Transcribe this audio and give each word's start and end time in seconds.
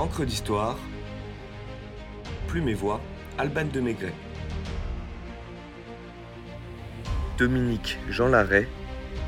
Encre 0.00 0.24
d'histoire, 0.24 0.78
Plume 2.48 2.70
et 2.70 2.74
Voix, 2.74 3.02
Alban 3.36 3.66
de 3.66 3.80
Maigret. 3.80 4.14
Dominique 7.36 7.98
Jean 8.08 8.28
Larrey, 8.28 8.66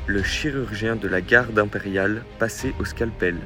le 0.07 0.23
chirurgien 0.23 0.95
de 0.95 1.07
la 1.07 1.21
garde 1.21 1.59
impériale 1.59 2.25
passé 2.39 2.73
au 2.79 2.85
scalpel. 2.85 3.37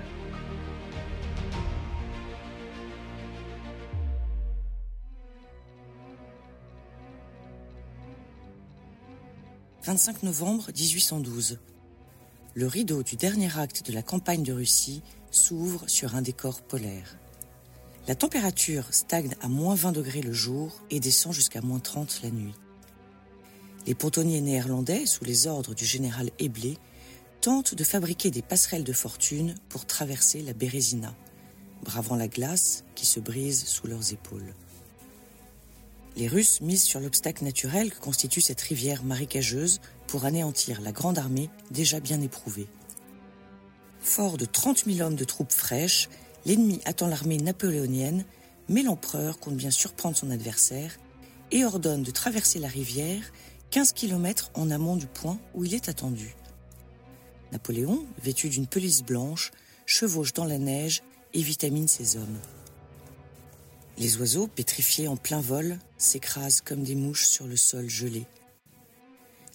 «25 9.83 10.23
novembre 10.23 10.67
1812. 10.67 11.59
Le 12.53 12.67
rideau 12.67 13.03
du 13.03 13.17
dernier 13.17 13.49
acte 13.59 13.85
de 13.85 13.93
la 13.93 14.01
campagne 14.01 14.43
de 14.43 14.53
Russie 14.53 15.03
s'ouvre 15.31 15.83
sur 15.87 16.15
un 16.15 16.21
décor 16.21 16.61
polaire. 16.61 17.17
La 18.07 18.15
température 18.15 18.85
stagne 18.91 19.35
à 19.41 19.49
moins 19.49 19.75
20 19.75 19.91
degrés 19.91 20.21
le 20.21 20.33
jour 20.33 20.81
et 20.89 20.99
descend 20.99 21.33
jusqu'à 21.33 21.61
moins 21.61 21.79
30 21.79 22.21
la 22.23 22.31
nuit. 22.31 22.53
Les 23.85 23.95
pontonniers 23.95 24.41
néerlandais, 24.41 25.05
sous 25.05 25.23
les 25.23 25.47
ordres 25.47 25.73
du 25.73 25.85
général 25.85 26.29
Eblé, 26.39 26.77
tentent 27.41 27.75
de 27.75 27.83
fabriquer 27.83 28.31
des 28.31 28.41
passerelles 28.41 28.83
de 28.83 28.93
fortune 28.93 29.55
pour 29.69 29.85
traverser 29.85 30.41
la 30.41 30.53
Bérésina, 30.53 31.15
bravant 31.83 32.15
la 32.15 32.27
glace 32.27 32.83
qui 32.95 33.05
se 33.05 33.19
brise 33.19 33.65
sous 33.65 33.87
leurs 33.87 34.13
épaules. 34.13 34.53
Les 36.15 36.27
Russes 36.27 36.61
misent 36.61 36.83
sur 36.83 36.99
l'obstacle 36.99 37.43
naturel 37.43 37.91
que 37.91 37.99
constitue 37.99 38.41
cette 38.41 38.61
rivière 38.61 39.03
marécageuse 39.03 39.79
pour 40.07 40.25
anéantir 40.25 40.81
la 40.81 40.91
grande 40.91 41.19
armée 41.19 41.49
déjà 41.69 41.99
bien 41.99 42.21
éprouvée. 42.21 42.67
Fort 44.07 44.37
de 44.37 44.45
30 44.45 44.85
000 44.85 45.05
hommes 45.05 45.17
de 45.17 45.25
troupes 45.25 45.51
fraîches, 45.51 46.07
l'ennemi 46.45 46.79
attend 46.85 47.07
l'armée 47.07 47.37
napoléonienne, 47.37 48.23
mais 48.69 48.81
l'empereur 48.81 49.37
compte 49.37 49.57
bien 49.57 49.69
surprendre 49.69 50.15
son 50.15 50.31
adversaire 50.31 50.97
et 51.51 51.65
ordonne 51.65 52.03
de 52.03 52.11
traverser 52.11 52.57
la 52.57 52.69
rivière 52.69 53.21
15 53.69 53.91
km 53.91 54.49
en 54.53 54.71
amont 54.71 54.95
du 54.95 55.07
point 55.07 55.37
où 55.53 55.65
il 55.65 55.75
est 55.75 55.89
attendu. 55.89 56.37
Napoléon, 57.51 58.05
vêtu 58.23 58.47
d'une 58.47 58.65
pelisse 58.65 59.03
blanche, 59.03 59.51
chevauche 59.85 60.33
dans 60.33 60.45
la 60.45 60.57
neige 60.57 61.03
et 61.33 61.41
vitamine 61.41 61.89
ses 61.89 62.15
hommes. 62.15 62.39
Les 63.97 64.15
oiseaux, 64.17 64.47
pétrifiés 64.47 65.09
en 65.09 65.17
plein 65.17 65.41
vol, 65.41 65.79
s'écrasent 65.97 66.61
comme 66.61 66.83
des 66.83 66.95
mouches 66.95 67.27
sur 67.27 67.45
le 67.45 67.57
sol 67.57 67.89
gelé. 67.89 68.25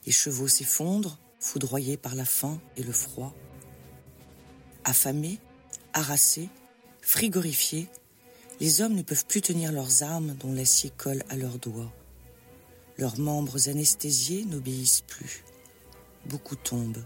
Les 0.04 0.12
chevaux 0.12 0.48
s'effondrent, 0.48 1.18
foudroyés 1.40 1.96
par 1.96 2.14
la 2.14 2.26
faim 2.26 2.60
et 2.76 2.82
le 2.82 2.92
froid. 2.92 3.34
Affamés, 4.84 5.38
harassés, 5.92 6.48
frigorifiés, 7.00 7.88
les 8.60 8.80
hommes 8.80 8.94
ne 8.94 9.02
peuvent 9.02 9.26
plus 9.26 9.40
tenir 9.40 9.72
leurs 9.72 10.02
armes 10.02 10.34
dont 10.38 10.52
l'acier 10.52 10.90
colle 10.96 11.22
à 11.28 11.36
leurs 11.36 11.58
doigts. 11.58 11.92
Leurs 12.98 13.18
membres 13.18 13.68
anesthésiés 13.68 14.44
n'obéissent 14.44 15.02
plus. 15.06 15.44
Beaucoup 16.26 16.56
tombent. 16.56 17.04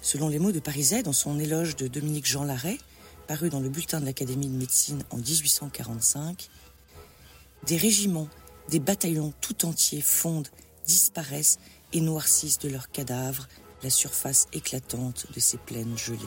Selon 0.00 0.28
les 0.28 0.38
mots 0.38 0.52
de 0.52 0.60
Pariset 0.60 1.02
dans 1.02 1.12
son 1.12 1.38
éloge 1.38 1.76
de 1.76 1.86
Dominique 1.86 2.26
Jean 2.26 2.44
Larrey, 2.44 2.78
paru 3.26 3.50
dans 3.50 3.60
le 3.60 3.68
bulletin 3.68 4.00
de 4.00 4.06
l'Académie 4.06 4.48
de 4.48 4.56
médecine 4.56 5.04
en 5.10 5.16
1845, 5.16 6.48
des 7.66 7.76
régiments, 7.76 8.28
des 8.68 8.80
bataillons 8.80 9.32
tout 9.40 9.64
entiers 9.64 10.00
fondent, 10.00 10.48
disparaissent 10.86 11.58
et 11.92 12.00
noircissent 12.00 12.58
de 12.58 12.68
leurs 12.68 12.90
cadavres 12.90 13.48
la 13.82 13.90
surface 13.90 14.46
éclatante 14.52 15.26
de 15.34 15.40
ces 15.40 15.58
plaines 15.58 15.98
gelées. 15.98 16.18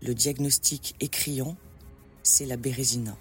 Le 0.00 0.14
diagnostic 0.14 0.94
est 1.00 1.08
criant, 1.08 1.56
c'est 2.22 2.46
la 2.46 2.56
bérésina. 2.56 3.16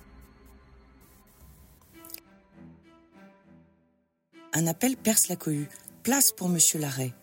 Un 4.54 4.68
appel 4.68 4.96
perce 4.96 5.28
la 5.28 5.36
cohue. 5.36 5.70
Place 6.04 6.32
pour 6.32 6.50
Monsieur 6.50 6.80
Larrey. 6.80 7.14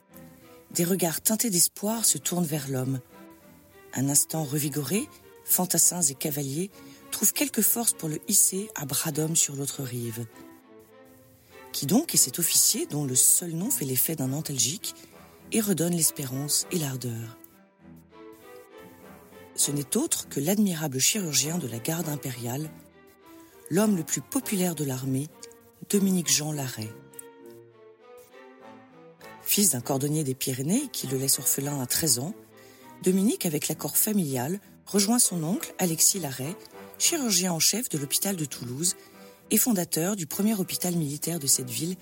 Des 0.73 0.85
regards 0.85 1.21
teintés 1.21 1.51
d'espoir 1.51 2.05
se 2.05 2.19
tournent 2.19 2.45
vers 2.45 2.69
l'homme. 2.69 3.01
Un 3.95 4.09
instant 4.09 4.45
revigoré, 4.45 5.09
fantassins 5.45 6.03
et 6.03 6.15
cavaliers 6.15 6.71
trouvent 7.11 7.33
quelque 7.33 7.63
force 7.63 7.93
pour 7.93 8.09
le 8.09 8.21
hisser 8.29 8.69
à 8.75 8.85
bras 8.85 9.11
d'homme 9.11 9.37
sur 9.37 9.57
l'autre 9.57 9.83
rive. 9.83 10.27
Qui 11.75 11.85
donc 11.85 12.15
est 12.15 12.19
cet 12.19 12.39
officier 12.39 12.87
dont 12.87 13.05
le 13.05 13.15
seul 13.15 13.51
nom 13.51 13.69
fait 13.69 13.85
l'effet 13.85 14.17
d'un 14.17 14.33
antalgique 14.33 14.95
et 15.53 15.61
redonne 15.61 15.93
l'espérance 15.93 16.67
et 16.73 16.79
l'ardeur 16.79 17.37
ce 19.57 19.71
n'est 19.71 19.97
autre 19.97 20.29
que 20.29 20.41
l'admirable 20.41 20.99
chirurgien 20.99 21.59
de 21.59 21.69
la 21.69 21.79
garde 21.79 22.09
impériale, 22.09 22.69
l'homme 23.71 23.97
le 23.97 24.03
plus 24.03 24.21
populaire 24.21 24.75
de 24.75 24.85
l'armée, 24.85 25.29
Dominique 25.91 26.31
Jean 26.31 26.53
Larrey. 26.53 26.91
Fils 29.43 29.71
d'un 29.71 29.81
cordonnier 29.81 30.25
des 30.25 30.35
Pyrénées 30.35 30.89
qui 30.93 31.07
le 31.07 31.19
laisse 31.19 31.39
orphelin 31.39 31.81
à 31.81 31.87
13 31.87 32.19
ans, 32.19 32.35
Dominique, 33.03 33.47
avec 33.47 33.69
l'accord 33.69 33.97
familial, 33.97 34.59
rejoint 34.87 35.19
son 35.19 35.45
oncle 35.45 35.75
Alexis 35.79 36.19
Larrey, 36.19 36.57
chirurgien 36.99 37.53
en 37.53 37.61
chef 37.61 37.89
de 37.89 37.99
l'hôpital 37.99 38.35
de 38.35 38.45
Toulouse 38.45 38.97
et 39.55 39.57
fondateur 39.57 40.17
du 40.17 40.27
premier 40.27 40.59
hôpital 40.59 40.97
militaire 40.97 41.39
de 41.39 41.47
cette 41.47 41.71
ville 41.71 41.95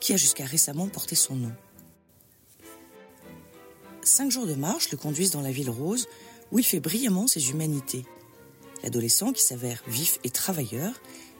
qui 0.00 0.14
a 0.14 0.16
jusqu'à 0.16 0.46
récemment 0.46 0.88
porté 0.88 1.14
son 1.14 1.36
nom. 1.36 1.52
Cinq 4.02 4.30
jours 4.30 4.46
de 4.46 4.54
marche 4.54 4.90
le 4.90 4.96
conduisent 4.96 5.30
dans 5.30 5.42
la 5.42 5.52
ville 5.52 5.68
rose 5.68 6.08
où 6.50 6.58
il 6.58 6.64
fait 6.64 6.80
brillamment 6.80 7.26
ses 7.26 7.50
humanités. 7.50 8.06
L'adolescent, 8.82 9.34
qui 9.34 9.42
s'avère 9.42 9.82
vif 9.86 10.18
et 10.24 10.30
travailleur, 10.30 10.94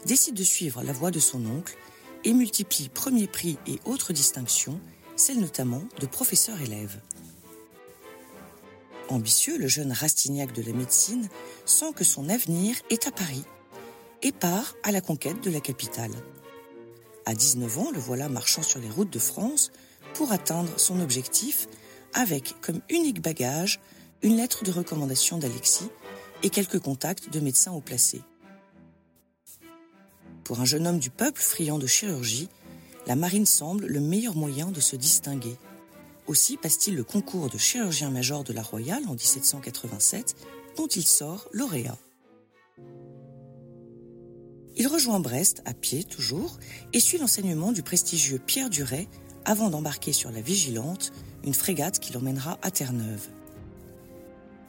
décide 0.04 0.34
de 0.34 0.44
suivre 0.44 0.82
la 0.82 0.92
voie 0.92 1.10
de 1.10 1.18
son 1.18 1.46
oncle 1.46 1.78
et 2.24 2.34
multiplie 2.34 2.90
premiers 2.90 3.26
prix 3.26 3.56
et 3.66 3.80
autres 3.86 4.12
distinctions, 4.12 4.78
celles 5.16 5.40
notamment 5.40 5.84
de 5.98 6.04
professeur-élève. 6.04 7.00
Ambitieux, 9.08 9.56
le 9.56 9.68
jeune 9.68 9.92
Rastignac 9.92 10.52
de 10.52 10.60
la 10.60 10.74
médecine 10.74 11.30
sent 11.64 11.94
que 11.96 12.04
son 12.04 12.28
avenir 12.28 12.76
est 12.90 13.06
à 13.06 13.10
Paris 13.10 13.44
et 14.24 14.32
part 14.32 14.74
à 14.82 14.90
la 14.90 15.00
conquête 15.00 15.44
de 15.44 15.50
la 15.50 15.60
capitale. 15.60 16.10
À 17.26 17.34
19 17.34 17.78
ans, 17.78 17.90
le 17.92 18.00
voilà 18.00 18.28
marchant 18.28 18.62
sur 18.62 18.80
les 18.80 18.90
routes 18.90 19.12
de 19.12 19.18
France 19.18 19.70
pour 20.14 20.32
atteindre 20.32 20.72
son 20.78 20.98
objectif 21.00 21.68
avec 22.14 22.54
comme 22.60 22.80
unique 22.88 23.20
bagage 23.20 23.80
une 24.22 24.36
lettre 24.36 24.64
de 24.64 24.72
recommandation 24.72 25.38
d'Alexis 25.38 25.90
et 26.42 26.50
quelques 26.50 26.80
contacts 26.80 27.30
de 27.30 27.40
médecins 27.40 27.72
haut 27.72 27.80
placés. 27.80 28.22
Pour 30.42 30.60
un 30.60 30.64
jeune 30.64 30.86
homme 30.86 30.98
du 30.98 31.10
peuple 31.10 31.40
friand 31.40 31.78
de 31.78 31.86
chirurgie, 31.86 32.48
la 33.06 33.16
marine 33.16 33.46
semble 33.46 33.86
le 33.86 34.00
meilleur 34.00 34.34
moyen 34.34 34.70
de 34.70 34.80
se 34.80 34.96
distinguer. 34.96 35.56
Aussi 36.26 36.56
passe-t-il 36.56 36.96
le 36.96 37.04
concours 37.04 37.50
de 37.50 37.58
chirurgien-major 37.58 38.44
de 38.44 38.54
la 38.54 38.62
Royale 38.62 39.04
en 39.06 39.12
1787, 39.12 40.36
dont 40.76 40.86
il 40.86 41.06
sort 41.06 41.48
lauréat. 41.52 41.98
Il 44.76 44.88
rejoint 44.88 45.20
Brest, 45.20 45.62
à 45.66 45.72
pied 45.72 46.02
toujours, 46.02 46.58
et 46.92 46.98
suit 46.98 47.18
l'enseignement 47.18 47.70
du 47.70 47.82
prestigieux 47.82 48.40
Pierre 48.44 48.70
Duret 48.70 49.06
avant 49.44 49.70
d'embarquer 49.70 50.12
sur 50.12 50.32
la 50.32 50.40
Vigilante, 50.40 51.12
une 51.44 51.54
frégate 51.54 52.00
qui 52.00 52.12
l'emmènera 52.12 52.58
à 52.62 52.70
Terre-Neuve. 52.70 53.28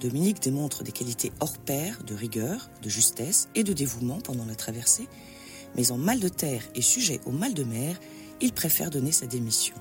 Dominique 0.01 0.41
démontre 0.41 0.83
des 0.83 0.91
qualités 0.91 1.31
hors 1.39 1.57
pair, 1.57 2.03
de 2.03 2.13
rigueur, 2.13 2.69
de 2.83 2.89
justesse 2.89 3.47
et 3.55 3.63
de 3.63 3.73
dévouement 3.73 4.19
pendant 4.19 4.45
la 4.45 4.55
traversée, 4.55 5.07
mais 5.75 5.91
en 5.91 5.97
mal 5.97 6.19
de 6.19 6.29
terre 6.29 6.63
et 6.75 6.81
sujet 6.81 7.19
au 7.25 7.31
mal 7.31 7.53
de 7.53 7.63
mer, 7.63 7.99
il 8.41 8.53
préfère 8.53 8.91
donner 8.91 9.11
sa 9.11 9.25
démission. 9.25 9.75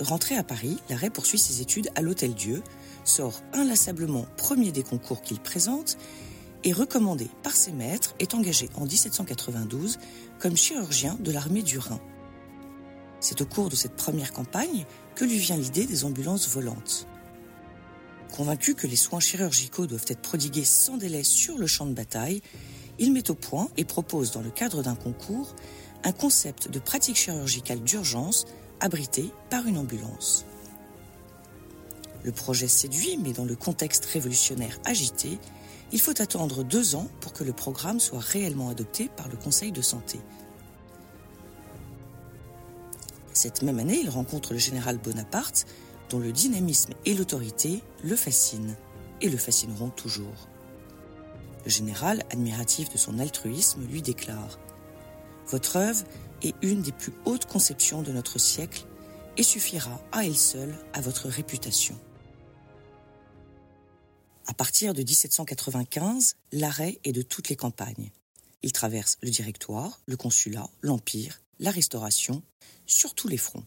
Rentré 0.00 0.36
à 0.36 0.42
Paris, 0.42 0.78
l'arrêt 0.88 1.10
poursuit 1.10 1.38
ses 1.38 1.60
études 1.60 1.90
à 1.94 2.02
l'Hôtel 2.02 2.34
Dieu, 2.34 2.62
sort 3.04 3.42
inlassablement 3.52 4.26
premier 4.36 4.72
des 4.72 4.82
concours 4.82 5.22
qu'il 5.22 5.40
présente 5.40 5.98
et 6.64 6.72
recommandé 6.72 7.28
par 7.42 7.54
ses 7.54 7.72
maîtres, 7.72 8.14
est 8.18 8.34
engagé 8.34 8.68
en 8.74 8.84
1792 8.84 9.98
comme 10.38 10.56
chirurgien 10.56 11.16
de 11.20 11.30
l'armée 11.30 11.62
du 11.62 11.78
Rhin. 11.78 12.00
C'est 13.20 13.40
au 13.40 13.46
cours 13.46 13.68
de 13.68 13.76
cette 13.76 13.96
première 13.96 14.32
campagne 14.32 14.84
que 15.14 15.24
lui 15.24 15.38
vient 15.38 15.56
l'idée 15.56 15.86
des 15.86 16.04
ambulances 16.04 16.48
volantes. 16.48 17.06
Convaincu 18.32 18.74
que 18.74 18.86
les 18.86 18.96
soins 18.96 19.20
chirurgicaux 19.20 19.86
doivent 19.86 20.04
être 20.08 20.20
prodigués 20.20 20.64
sans 20.64 20.96
délai 20.96 21.24
sur 21.24 21.58
le 21.58 21.66
champ 21.66 21.86
de 21.86 21.94
bataille, 21.94 22.42
il 22.98 23.12
met 23.12 23.30
au 23.30 23.34
point 23.34 23.68
et 23.76 23.84
propose 23.84 24.32
dans 24.32 24.42
le 24.42 24.50
cadre 24.50 24.82
d'un 24.82 24.94
concours 24.94 25.54
un 26.04 26.12
concept 26.12 26.70
de 26.70 26.78
pratique 26.78 27.16
chirurgicale 27.16 27.80
d'urgence 27.80 28.46
abrité 28.80 29.30
par 29.50 29.66
une 29.66 29.78
ambulance. 29.78 30.44
Le 32.24 32.32
projet 32.32 32.68
séduit, 32.68 33.16
mais 33.16 33.32
dans 33.32 33.44
le 33.44 33.56
contexte 33.56 34.04
révolutionnaire 34.06 34.78
agité, 34.84 35.38
il 35.92 36.00
faut 36.00 36.20
attendre 36.20 36.64
deux 36.64 36.94
ans 36.94 37.08
pour 37.20 37.32
que 37.32 37.44
le 37.44 37.52
programme 37.52 38.00
soit 38.00 38.20
réellement 38.20 38.68
adopté 38.68 39.08
par 39.16 39.28
le 39.28 39.36
Conseil 39.36 39.72
de 39.72 39.82
santé. 39.82 40.20
Cette 43.32 43.62
même 43.62 43.78
année, 43.78 44.00
il 44.02 44.10
rencontre 44.10 44.52
le 44.52 44.58
général 44.58 44.98
Bonaparte, 44.98 45.66
dont 46.10 46.18
le 46.18 46.32
dynamisme 46.32 46.92
et 47.04 47.14
l'autorité 47.14 47.82
le 48.02 48.16
fascinent 48.16 48.74
et 49.20 49.28
le 49.28 49.36
fascineront 49.36 49.90
toujours. 49.90 50.48
Le 51.64 51.70
général, 51.70 52.24
admiratif 52.30 52.90
de 52.90 52.98
son 52.98 53.18
altruisme, 53.18 53.86
lui 53.90 54.02
déclare 54.02 54.58
Votre 55.48 55.76
œuvre 55.76 56.04
est 56.42 56.54
une 56.62 56.82
des 56.82 56.92
plus 56.92 57.12
hautes 57.24 57.46
conceptions 57.46 58.02
de 58.02 58.12
notre 58.12 58.38
siècle 58.38 58.86
et 59.36 59.42
suffira 59.42 60.00
à 60.12 60.24
elle 60.24 60.36
seule 60.36 60.74
à 60.92 61.00
votre 61.00 61.28
réputation. 61.28 61.96
À 64.48 64.54
partir 64.54 64.94
de 64.94 65.02
1795, 65.02 66.36
l'arrêt 66.52 66.98
est 67.04 67.12
de 67.12 67.20
toutes 67.20 67.50
les 67.50 67.54
campagnes. 67.54 68.10
Il 68.62 68.72
traverse 68.72 69.18
le 69.20 69.28
directoire, 69.28 70.00
le 70.06 70.16
consulat, 70.16 70.70
l'Empire, 70.80 71.42
la 71.58 71.70
Restauration, 71.70 72.42
sur 72.86 73.14
tous 73.14 73.28
les 73.28 73.36
fronts. 73.36 73.66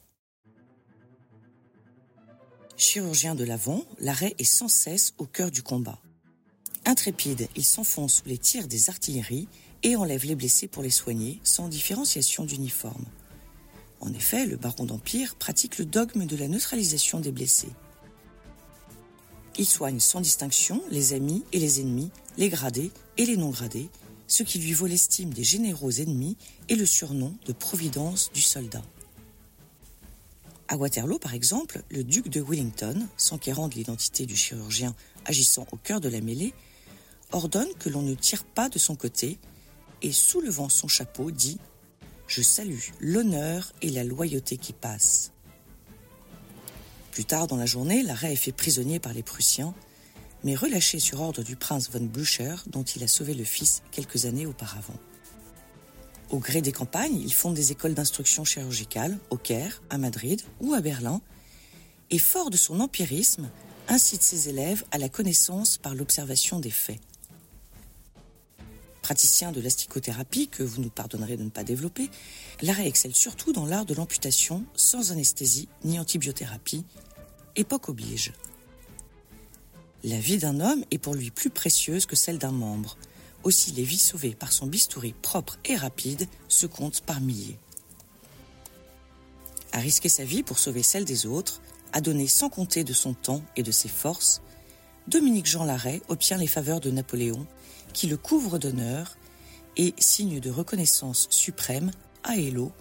Chirurgien 2.77 3.35
de 3.35 3.43
l'avant, 3.43 3.85
l'arrêt 3.99 4.33
est 4.39 4.43
sans 4.43 4.67
cesse 4.67 5.13
au 5.19 5.27
cœur 5.27 5.51
du 5.51 5.61
combat. 5.61 6.01
Intrépide, 6.85 7.47
il 7.55 7.63
s'enfonce 7.63 8.15
sous 8.15 8.27
les 8.27 8.39
tirs 8.39 8.67
des 8.67 8.89
artilleries 8.89 9.47
et 9.83 9.95
enlève 9.95 10.25
les 10.25 10.35
blessés 10.35 10.67
pour 10.67 10.81
les 10.81 10.89
soigner 10.89 11.39
sans 11.43 11.67
différenciation 11.67 12.43
d'uniforme. 12.43 13.05
En 13.99 14.11
effet, 14.13 14.47
le 14.47 14.57
baron 14.57 14.85
d'Empire 14.85 15.35
pratique 15.35 15.77
le 15.77 15.85
dogme 15.85 16.25
de 16.25 16.35
la 16.35 16.47
neutralisation 16.47 17.19
des 17.19 17.31
blessés. 17.31 17.69
Il 19.57 19.65
soigne 19.65 19.99
sans 19.99 20.21
distinction 20.21 20.81
les 20.89 21.13
amis 21.13 21.43
et 21.51 21.59
les 21.59 21.81
ennemis, 21.81 22.11
les 22.37 22.49
gradés 22.49 22.91
et 23.17 23.25
les 23.25 23.37
non 23.37 23.49
gradés, 23.49 23.89
ce 24.27 24.43
qui 24.43 24.59
lui 24.59 24.73
vaut 24.73 24.87
l'estime 24.87 25.33
des 25.33 25.43
généraux 25.43 25.91
ennemis 25.91 26.37
et 26.69 26.75
le 26.75 26.85
surnom 26.85 27.35
de 27.45 27.51
Providence 27.51 28.31
du 28.33 28.41
soldat. 28.41 28.81
À 30.69 30.77
Waterloo, 30.77 31.19
par 31.19 31.33
exemple, 31.33 31.83
le 31.89 32.05
duc 32.05 32.29
de 32.29 32.39
Wellington, 32.39 33.07
s'enquérant 33.17 33.67
de 33.67 33.75
l'identité 33.75 34.25
du 34.25 34.37
chirurgien 34.37 34.95
agissant 35.25 35.67
au 35.73 35.75
cœur 35.75 35.99
de 35.99 36.07
la 36.07 36.21
mêlée, 36.21 36.53
ordonne 37.33 37.67
que 37.77 37.89
l'on 37.89 38.01
ne 38.01 38.15
tire 38.15 38.45
pas 38.45 38.69
de 38.69 38.79
son 38.79 38.95
côté 38.95 39.37
et, 40.01 40.13
soulevant 40.13 40.69
son 40.69 40.87
chapeau, 40.87 41.29
dit 41.29 41.57
Je 42.25 42.41
salue 42.41 42.79
l'honneur 43.01 43.73
et 43.81 43.89
la 43.89 44.05
loyauté 44.05 44.55
qui 44.55 44.71
passent. 44.71 45.33
Plus 47.11 47.25
tard 47.25 47.47
dans 47.47 47.57
la 47.57 47.65
journée, 47.65 48.03
l'arrêt 48.03 48.33
est 48.33 48.37
fait 48.37 48.53
prisonnier 48.53 48.99
par 48.99 49.13
les 49.13 49.21
Prussiens, 49.21 49.73
mais 50.43 50.55
relâché 50.55 50.99
sur 50.99 51.21
ordre 51.21 51.43
du 51.43 51.55
prince 51.57 51.89
von 51.91 51.99
Blücher, 52.05 52.55
dont 52.67 52.83
il 52.83 53.03
a 53.03 53.07
sauvé 53.07 53.33
le 53.33 53.43
fils 53.43 53.83
quelques 53.91 54.25
années 54.25 54.45
auparavant. 54.45 54.97
Au 56.29 56.39
gré 56.39 56.61
des 56.61 56.71
campagnes, 56.71 57.19
il 57.19 57.33
fonde 57.33 57.55
des 57.55 57.73
écoles 57.73 57.93
d'instruction 57.93 58.45
chirurgicale 58.45 59.19
au 59.29 59.37
Caire, 59.37 59.83
à 59.89 59.97
Madrid 59.97 60.41
ou 60.61 60.73
à 60.73 60.79
Berlin, 60.79 61.21
et 62.09 62.19
fort 62.19 62.49
de 62.49 62.57
son 62.57 62.79
empirisme, 62.79 63.49
incite 63.89 64.23
ses 64.23 64.47
élèves 64.47 64.85
à 64.91 64.97
la 64.97 65.09
connaissance 65.09 65.77
par 65.77 65.93
l'observation 65.93 66.59
des 66.59 66.71
faits. 66.71 66.99
Praticien 69.11 69.51
de 69.51 69.59
l'asticothérapie, 69.59 70.47
que 70.47 70.63
vous 70.63 70.81
nous 70.81 70.89
pardonnerez 70.89 71.35
de 71.35 71.43
ne 71.43 71.49
pas 71.49 71.65
développer, 71.65 72.09
l'arrêt 72.61 72.87
excelle 72.87 73.13
surtout 73.13 73.51
dans 73.51 73.65
l'art 73.65 73.83
de 73.83 73.93
l'amputation 73.93 74.63
sans 74.73 75.11
anesthésie 75.11 75.67
ni 75.83 75.99
antibiothérapie, 75.99 76.85
époque 77.57 77.89
oblige. 77.89 78.31
La 80.05 80.17
vie 80.17 80.37
d'un 80.37 80.61
homme 80.61 80.85
est 80.91 80.97
pour 80.97 81.13
lui 81.13 81.29
plus 81.29 81.49
précieuse 81.49 82.05
que 82.05 82.15
celle 82.15 82.37
d'un 82.37 82.53
membre, 82.53 82.95
aussi 83.43 83.71
les 83.71 83.83
vies 83.83 83.97
sauvées 83.97 84.33
par 84.33 84.53
son 84.53 84.65
bistouri 84.65 85.13
propre 85.21 85.59
et 85.65 85.75
rapide 85.75 86.25
se 86.47 86.65
comptent 86.65 87.01
par 87.01 87.19
milliers. 87.19 87.59
À 89.73 89.79
risquer 89.79 90.07
sa 90.07 90.23
vie 90.23 90.41
pour 90.41 90.57
sauver 90.57 90.83
celle 90.83 91.03
des 91.03 91.25
autres, 91.25 91.61
à 91.91 91.99
donner 91.99 92.27
sans 92.27 92.47
compter 92.47 92.85
de 92.85 92.93
son 92.93 93.13
temps 93.13 93.43
et 93.57 93.63
de 93.63 93.71
ses 93.71 93.89
forces, 93.89 94.41
Dominique 95.09 95.47
Jean 95.47 95.65
Larrey 95.65 96.01
obtient 96.07 96.37
les 96.37 96.47
faveurs 96.47 96.79
de 96.79 96.91
Napoléon, 96.91 97.45
qui 97.91 98.07
le 98.07 98.17
couvre 98.17 98.57
d'honneur 98.57 99.17
et, 99.77 99.93
signe 99.97 100.39
de 100.39 100.49
reconnaissance 100.49 101.27
suprême, 101.29 101.91
Hélo, 102.29 102.71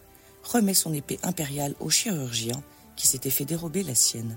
remet 0.43 0.75
son 0.75 0.93
épée 0.93 1.19
impériale 1.23 1.75
au 1.81 1.91
chirurgien 1.91 2.63
qui 2.97 3.07
s'était 3.07 3.31
fait 3.31 3.45
dérober 3.45 3.83
la 3.83 3.95
sienne. 3.95 4.37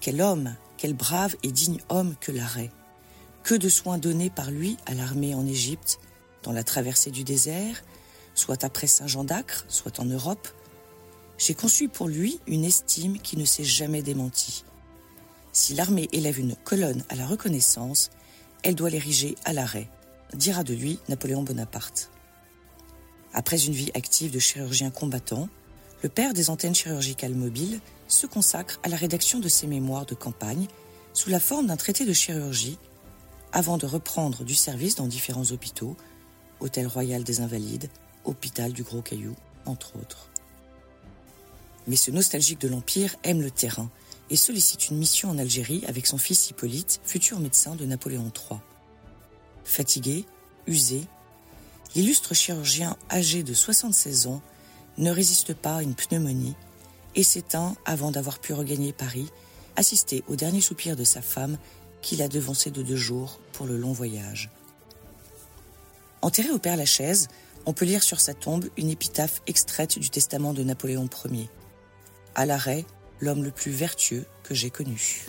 Quel 0.00 0.20
homme, 0.20 0.54
quel 0.76 0.94
brave 0.94 1.36
et 1.42 1.52
digne 1.52 1.80
homme 1.88 2.14
que 2.20 2.32
Larrey 2.32 2.70
que 3.42 3.54
de 3.54 3.68
soins 3.68 3.98
donnés 3.98 4.30
par 4.30 4.50
lui 4.50 4.76
à 4.86 4.94
l'armée 4.94 5.34
en 5.34 5.46
Égypte, 5.46 5.98
dans 6.42 6.52
la 6.52 6.64
traversée 6.64 7.10
du 7.10 7.24
désert, 7.24 7.82
soit 8.34 8.64
après 8.64 8.86
Saint-Jean 8.86 9.24
d'Acre, 9.24 9.64
soit 9.68 10.00
en 10.00 10.04
Europe. 10.04 10.48
J'ai 11.38 11.54
conçu 11.54 11.88
pour 11.88 12.08
lui 12.08 12.40
une 12.46 12.64
estime 12.64 13.18
qui 13.18 13.36
ne 13.36 13.44
s'est 13.44 13.64
jamais 13.64 14.02
démentie. 14.02 14.64
Si 15.52 15.74
l'armée 15.74 16.08
élève 16.12 16.38
une 16.38 16.56
colonne 16.56 17.04
à 17.08 17.14
la 17.14 17.26
reconnaissance, 17.26 18.10
elle 18.62 18.74
doit 18.74 18.90
l'ériger 18.90 19.36
à 19.44 19.52
l'arrêt, 19.52 19.88
dira 20.34 20.64
de 20.64 20.74
lui 20.74 20.98
Napoléon 21.08 21.42
Bonaparte. 21.42 22.10
Après 23.34 23.64
une 23.64 23.72
vie 23.72 23.90
active 23.94 24.30
de 24.30 24.38
chirurgien 24.38 24.90
combattant, 24.90 25.48
le 26.02 26.08
père 26.08 26.34
des 26.34 26.50
antennes 26.50 26.74
chirurgicales 26.74 27.34
mobiles 27.34 27.80
se 28.08 28.26
consacre 28.26 28.78
à 28.82 28.88
la 28.88 28.96
rédaction 28.96 29.38
de 29.40 29.48
ses 29.48 29.66
mémoires 29.66 30.06
de 30.06 30.14
campagne 30.14 30.66
sous 31.14 31.30
la 31.30 31.40
forme 31.40 31.66
d'un 31.66 31.76
traité 31.76 32.04
de 32.04 32.12
chirurgie 32.12 32.78
avant 33.52 33.78
de 33.78 33.86
reprendre 33.86 34.44
du 34.44 34.54
service 34.54 34.94
dans 34.94 35.06
différents 35.06 35.50
hôpitaux, 35.52 35.96
Hôtel 36.60 36.86
Royal 36.86 37.22
des 37.22 37.40
Invalides, 37.40 37.88
Hôpital 38.24 38.72
du 38.72 38.82
Gros 38.82 39.02
Caillou, 39.02 39.34
entre 39.66 39.96
autres. 39.96 40.28
Mais 41.86 41.96
ce 41.96 42.10
nostalgique 42.10 42.60
de 42.60 42.68
l'Empire 42.68 43.16
aime 43.24 43.42
le 43.42 43.50
terrain 43.50 43.90
et 44.30 44.36
sollicite 44.36 44.88
une 44.88 44.98
mission 44.98 45.30
en 45.30 45.38
Algérie 45.38 45.84
avec 45.86 46.06
son 46.06 46.18
fils 46.18 46.50
Hippolyte, 46.50 47.00
futur 47.04 47.40
médecin 47.40 47.74
de 47.74 47.84
Napoléon 47.84 48.30
III. 48.34 48.60
Fatigué, 49.64 50.24
usé, 50.66 51.02
l'illustre 51.94 52.34
chirurgien 52.34 52.96
âgé 53.10 53.42
de 53.42 53.54
76 53.54 54.26
ans 54.26 54.42
ne 54.98 55.10
résiste 55.10 55.54
pas 55.54 55.76
à 55.76 55.82
une 55.82 55.94
pneumonie 55.94 56.54
et 57.14 57.22
s'éteint 57.22 57.74
avant 57.84 58.10
d'avoir 58.10 58.38
pu 58.38 58.52
regagner 58.52 58.92
Paris, 58.92 59.28
assister 59.76 60.24
au 60.28 60.36
dernier 60.36 60.60
soupir 60.60 60.96
de 60.96 61.04
sa 61.04 61.22
femme 61.22 61.58
qu'il 62.00 62.22
a 62.22 62.28
devancé 62.28 62.70
de 62.70 62.82
deux 62.82 62.96
jours 62.96 63.38
pour 63.52 63.66
le 63.66 63.76
long 63.76 63.92
voyage. 63.92 64.50
Enterré 66.20 66.50
au 66.50 66.58
Père 66.58 66.76
Lachaise, 66.76 67.28
on 67.66 67.72
peut 67.72 67.84
lire 67.84 68.02
sur 68.02 68.20
sa 68.20 68.34
tombe 68.34 68.68
une 68.76 68.90
épitaphe 68.90 69.42
extraite 69.46 69.98
du 69.98 70.10
testament 70.10 70.52
de 70.52 70.62
Napoléon 70.62 71.08
Ier. 71.30 71.48
À 72.34 72.46
l'arrêt, 72.46 72.84
l'homme 73.22 73.44
le 73.44 73.52
plus 73.52 73.70
vertueux 73.70 74.26
que 74.42 74.52
j'ai 74.52 74.70
connu. 74.70 75.24